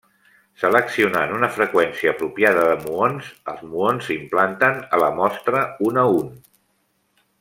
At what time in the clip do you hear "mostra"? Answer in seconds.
5.23-5.63